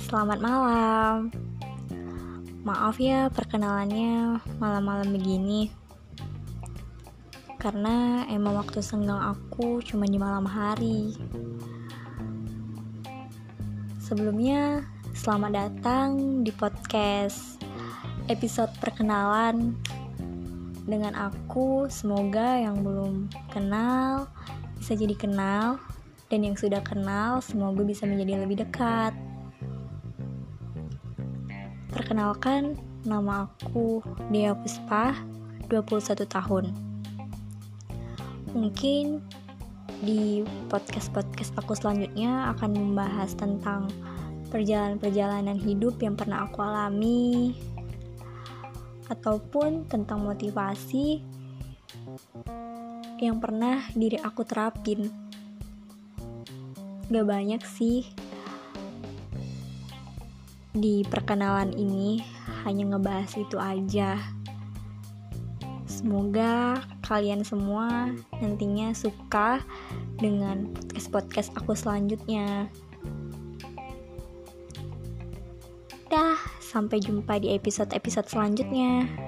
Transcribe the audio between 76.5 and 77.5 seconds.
sampai jumpa